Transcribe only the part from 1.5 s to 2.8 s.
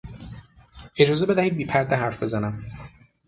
بی پرده حرف بزنم.